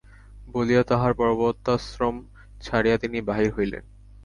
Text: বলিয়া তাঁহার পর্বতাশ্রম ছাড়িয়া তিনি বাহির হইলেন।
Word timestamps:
বলিয়া 0.47 0.83
তাঁহার 0.83 1.13
পর্বতাশ্রম 1.13 2.15
ছাড়িয়া 2.61 2.97
তিনি 2.97 3.17
বাহির 3.21 3.49
হইলেন। 3.53 3.83